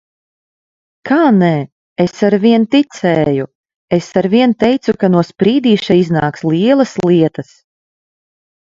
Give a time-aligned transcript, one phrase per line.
[1.09, 1.49] Kā nē?
[2.05, 3.47] Es arvien ticēju!
[3.99, 7.59] Es arvien teicu, ka no Sprīdīša iznāks lielas lietas.